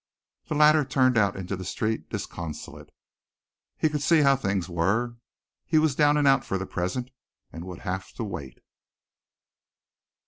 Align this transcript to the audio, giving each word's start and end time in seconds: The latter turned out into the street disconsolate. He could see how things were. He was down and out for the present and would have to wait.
The 0.47 0.55
latter 0.55 0.83
turned 0.83 1.15
out 1.15 1.35
into 1.35 1.55
the 1.55 1.63
street 1.63 2.09
disconsolate. 2.09 2.89
He 3.77 3.87
could 3.87 4.01
see 4.01 4.21
how 4.21 4.35
things 4.35 4.67
were. 4.67 5.17
He 5.67 5.77
was 5.77 5.93
down 5.93 6.17
and 6.17 6.27
out 6.27 6.43
for 6.43 6.57
the 6.57 6.65
present 6.65 7.11
and 7.53 7.65
would 7.65 7.81
have 7.81 8.09
to 8.13 8.23
wait. 8.23 8.57